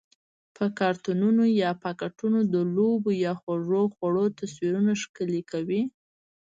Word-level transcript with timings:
په 0.55 0.65
کارتنونو 0.79 1.43
یا 1.61 1.71
پاکټونو 1.83 2.39
د 2.53 2.55
لوبو 2.75 3.11
یا 3.25 3.33
خوږو 3.41 3.83
خوړو 3.95 4.25
تصویرونه 4.39 4.91
ښکلي 5.01 5.41
کوي؟ 5.51 5.81